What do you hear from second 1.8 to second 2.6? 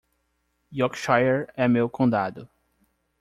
condado.